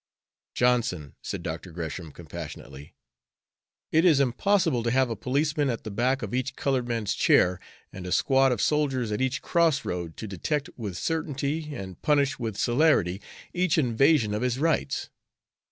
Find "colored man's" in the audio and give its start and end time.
6.55-7.13